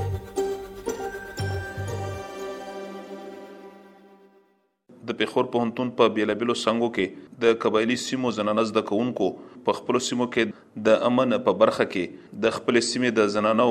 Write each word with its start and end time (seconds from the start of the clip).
د 5.07 5.09
پیښور 5.21 5.45
پوهنتون 5.55 5.87
په 5.95 6.11
بیلابلو 6.17 6.53
څنګه 6.57 6.89
کې 6.97 7.37
د 7.45 7.55
قبایلی 7.65 7.95
سیمو 8.03 8.29
زنانه 8.39 8.63
زده 8.69 8.83
کوونکو 8.91 9.25
په 9.65 9.75
خپل 9.79 9.99
سیمو 10.09 10.27
کې 10.37 10.85
د 10.89 11.03
امن 11.09 11.37
په 11.49 11.53
برخه 11.63 11.85
کې 11.95 12.29
د 12.45 12.55
خپل 12.59 12.79
سیمې 12.89 13.17
د 13.21 13.27
زنانو 13.37 13.67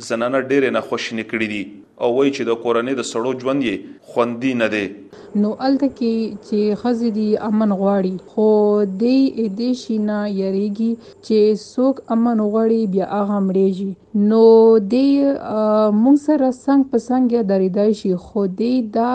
زنانه 0.07 0.39
ډېر 0.49 0.65
نه 0.77 0.81
خوش 0.89 1.05
نکړي 1.19 1.47
دي 1.53 1.61
او 2.07 2.09
وایي 2.17 2.31
چې 2.37 2.47
د 2.49 2.57
کورنۍ 2.63 2.95
د 2.97 3.03
سړو 3.11 3.31
ژوند 3.43 3.63
یې 3.69 3.75
خوندي 4.09 4.51
نه 4.63 4.69
دی 4.75 4.83
نو 5.43 5.51
الته 5.69 5.89
کې 5.93 6.17
چې 6.49 6.77
خزې 6.81 7.11
دي 7.19 7.29
امن 7.49 7.73
غواړي 7.81 8.15
خو 8.33 8.49
دې 9.03 9.19
دې 9.61 9.71
شي 9.83 9.97
نه 10.09 10.19
یریږي 10.41 10.91
چې 11.27 11.39
څوک 11.73 11.95
امن 12.17 12.45
غواړي 12.51 12.81
بیا 12.97 13.05
هغه 13.17 13.39
مړېږي 13.47 13.91
نو 14.19 14.43
دی 14.91 15.01
مونږ 15.23 16.19
سره 16.27 16.47
څنګ 16.59 16.85
په 16.93 16.99
څنګ 17.07 17.35
درېدای 17.49 17.95
شي 17.99 18.13
خو 18.29 18.45
دی 18.61 18.71
دا 18.95 19.09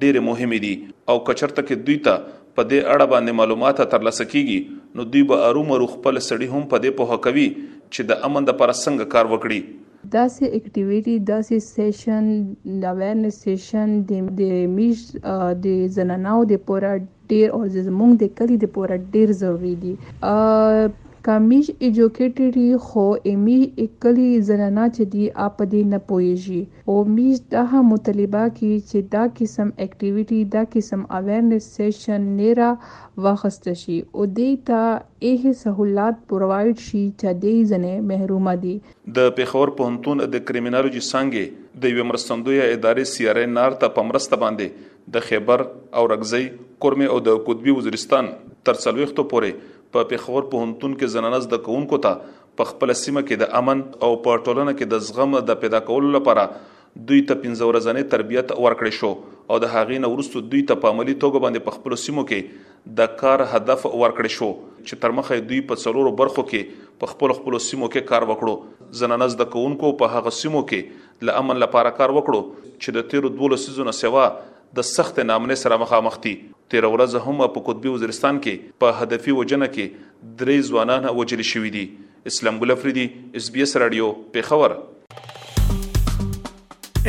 ډېر 0.00 0.20
مهمه 0.28 0.58
دي 0.64 0.72
او 1.10 1.16
کچرته 1.28 1.62
کې 1.68 1.74
دوی 1.86 1.98
ته 2.06 2.14
په 2.56 2.62
دې 2.70 2.80
اړه 2.94 3.04
باندې 3.12 3.38
معلومات 3.40 3.76
ترلاسه 3.94 4.24
کیږي 4.32 4.58
نو 4.96 5.06
دوی 5.12 5.22
به 5.30 5.46
ارومرو 5.48 5.86
خپل 5.94 6.14
سړي 6.28 6.46
هم 6.54 6.62
په 6.72 6.76
دې 6.84 6.90
په 6.98 7.08
حقوي 7.12 7.48
چې 7.94 8.02
د 8.10 8.12
امن 8.28 8.42
د 8.46 8.50
پر 8.60 8.70
څنګه 8.84 9.12
کار 9.14 9.24
وکړي 9.32 9.60
داسې 10.18 10.44
اکټیویټي 10.56 11.14
داسې 11.32 11.56
سیشن 11.72 12.24
اویرنس 12.90 13.40
سیشن 13.46 13.96
د 14.40 14.42
میش 14.76 15.00
د 15.66 15.66
زنانو 15.96 16.36
د 16.52 16.62
پورا 16.68 16.92
ډیر 17.32 17.46
او 17.56 17.62
زمونږ 17.88 18.12
د 18.22 18.34
کلی 18.38 18.56
د 18.64 18.72
پورا 18.76 18.96
ډیر 19.16 19.34
ضروری 19.40 19.74
دي 19.84 19.94
کمیج 21.28 21.70
ایجوکیټډ 21.84 22.54
وي 22.56 22.76
خو 22.82 23.02
ایمیج 23.30 23.80
اکیلی 23.82 24.28
زنانه 24.50 24.84
چې 24.92 25.08
دي 25.14 25.24
اپ 25.46 25.58
دې 25.72 25.80
نه 25.90 25.98
پوهیږي 26.04 26.88
او 26.92 26.94
میج 27.16 27.40
دا 27.54 27.64
هم 27.72 27.82
مطالبه 27.94 28.44
کوي 28.60 28.78
چې 28.84 29.10
دا 29.16 29.24
قسم 29.40 29.72
اکټیویټي 29.86 30.46
دا 30.56 30.62
قسم 30.76 31.02
اویرنس 31.20 31.66
سیشن 31.74 32.24
نیره 32.38 32.70
واخست 33.26 33.68
شي 33.82 33.98
او 34.06 34.28
دې 34.38 34.64
ته 34.72 34.88
اې 34.94 35.60
سہولات 35.66 36.24
پرووایډ 36.34 36.88
شي 36.88 37.04
چې 37.10 37.40
دې 37.46 37.72
زنه 37.74 37.92
محرومه 38.14 38.56
دي 38.66 38.74
د 39.22 39.32
پیښور 39.42 39.76
پونتون 39.84 40.26
د 40.38 40.44
کریمینالوجي 40.52 41.04
څنګه 41.08 41.84
د 41.86 41.98
یو 41.98 42.08
مرستندوی 42.12 42.60
ادارې 42.60 43.16
سی 43.16 43.30
ار 43.34 43.44
ان 43.46 43.62
ار 43.68 43.78
ته 43.84 43.96
پمرسته 44.02 44.42
باندې 44.44 44.94
د 45.18 45.28
خیبر 45.30 45.68
او 45.70 46.08
رګزی 46.14 46.44
کورمه 46.86 47.12
او 47.16 47.20
د 47.32 47.42
قطبی 47.50 47.80
وزیرستان 47.82 48.34
تر 48.44 48.84
څلويختو 48.84 49.32
پورې 49.32 49.76
په 49.96 50.08
پیښور 50.08 50.46
پوهنتون 50.54 50.94
کې 51.00 51.12
زنانه 51.16 51.40
زده 51.44 51.58
کوونکو 51.68 51.98
ته 52.06 52.34
په 52.60 52.70
خپل 52.70 52.92
سیمه 53.02 53.22
کې 53.28 53.42
د 53.42 53.54
امن 53.60 53.82
او 54.08 54.10
په 54.26 54.40
ټولنه 54.46 54.74
کې 54.78 54.90
د 54.94 55.04
زغم 55.08 55.36
د 55.50 55.58
پیدا 55.64 55.80
کولو 55.90 56.10
لپاره 56.16 56.42
دوی 56.48 57.20
ته 57.30 57.38
15 57.44 57.62
ورځې 57.70 58.10
تربيت 58.14 58.52
ورکړې 58.54 58.98
شو 58.98 59.10
او 59.52 59.58
د 59.64 59.72
هغې 59.74 60.02
نه 60.04 60.10
وروسته 60.14 60.42
دوی 60.54 60.62
ته 60.70 60.80
په 60.84 60.94
عملی 60.94 61.14
توګه 61.24 61.44
باندې 61.44 61.66
په 61.68 61.76
خپل 61.76 61.96
سیمو 62.04 62.24
کې 62.32 62.96
د 63.00 63.12
کار 63.22 63.44
هدف 63.54 63.84
ورکړې 63.86 64.34
شو 64.38 64.50
چې 64.82 65.02
ترمخه 65.04 65.38
دوی 65.52 65.60
په 65.72 65.82
څلورو 65.84 66.12
برخو 66.22 66.44
کې 66.52 66.84
په 67.04 67.12
خپل 67.14 67.36
خپل 67.40 67.58
سیمو 67.68 67.90
کې 67.94 68.10
کار 68.12 68.28
وکړو 68.32 68.94
زنانه 69.02 69.30
زده 69.36 69.50
کوونکو 69.56 69.92
په 70.04 70.16
هغه 70.18 70.34
سیمو 70.42 70.64
کې 70.72 71.24
ل 71.30 71.36
امن 71.42 71.62
لپاره 71.64 71.94
کار 72.02 72.16
وکړو 72.18 72.76
چې 72.76 73.00
د 73.00 73.10
تیر 73.14 73.30
12 73.40 73.64
سيزونه 73.66 73.96
سیوا 74.02 74.26
د 74.80 74.90
سخت 74.92 75.24
نامنې 75.28 75.66
سره 75.66 75.82
مخامخ 75.84 76.18
دي 76.28 76.34
تیر 76.72 76.86
ورځ 76.92 77.14
هم 77.30 77.46
په 77.56 77.60
قطبی 77.70 77.92
وزیرستان 77.94 78.38
کې 78.44 78.76
په 78.84 78.98
هدفي 79.02 79.34
وجنه 79.38 79.68
کې 79.76 80.36
درې 80.42 80.56
ځوانان 80.70 81.08
وجل 81.20 81.42
شوې 81.50 81.70
دي 81.76 81.84
اسلام 82.32 82.60
ګل 82.64 82.74
افریدي 82.76 83.06
اس 83.42 83.50
بي 83.56 83.64
اس 83.68 83.74
رادیو 83.84 84.10
په 84.36 84.50
خبر 84.52 84.76